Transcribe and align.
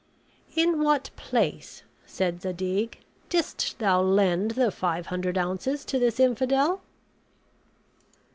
"In 0.55 0.81
what 0.83 1.11
place," 1.15 1.83
said 2.07 2.41
Zadig, 2.41 3.01
"didst 3.29 3.77
thou 3.77 4.01
lend 4.01 4.49
the 4.57 4.71
five 4.71 5.05
hundred 5.05 5.37
ounces 5.37 5.85
to 5.85 5.99
this 5.99 6.19
infidel?" 6.19 6.81